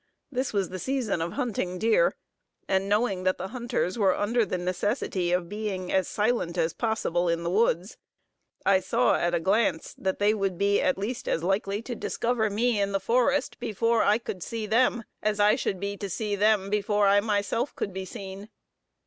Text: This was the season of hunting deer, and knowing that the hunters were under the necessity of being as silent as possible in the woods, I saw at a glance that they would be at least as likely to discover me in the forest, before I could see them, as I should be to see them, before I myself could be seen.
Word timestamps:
This 0.31 0.51
was 0.51 0.69
the 0.69 0.79
season 0.79 1.21
of 1.21 1.33
hunting 1.33 1.77
deer, 1.77 2.15
and 2.67 2.89
knowing 2.89 3.21
that 3.23 3.37
the 3.37 3.49
hunters 3.49 3.99
were 3.99 4.17
under 4.17 4.43
the 4.47 4.57
necessity 4.57 5.31
of 5.31 5.47
being 5.47 5.91
as 5.91 6.07
silent 6.07 6.57
as 6.57 6.73
possible 6.73 7.29
in 7.29 7.43
the 7.43 7.51
woods, 7.51 7.97
I 8.65 8.79
saw 8.79 9.13
at 9.15 9.35
a 9.35 9.39
glance 9.39 9.93
that 9.99 10.17
they 10.17 10.33
would 10.33 10.57
be 10.57 10.81
at 10.81 10.97
least 10.97 11.27
as 11.29 11.43
likely 11.43 11.83
to 11.83 11.93
discover 11.93 12.49
me 12.49 12.81
in 12.81 12.93
the 12.93 12.99
forest, 12.99 13.59
before 13.59 14.01
I 14.01 14.17
could 14.17 14.41
see 14.41 14.65
them, 14.65 15.03
as 15.21 15.39
I 15.39 15.55
should 15.55 15.79
be 15.79 15.95
to 15.97 16.09
see 16.09 16.35
them, 16.35 16.71
before 16.71 17.05
I 17.05 17.19
myself 17.19 17.75
could 17.75 17.93
be 17.93 18.05
seen. 18.05 18.49